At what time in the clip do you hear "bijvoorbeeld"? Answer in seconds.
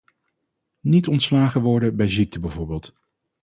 2.39-2.93